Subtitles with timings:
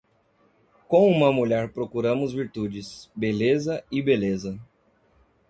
[0.87, 4.59] Com uma mulher procuramos virtudes, beleza e beleza.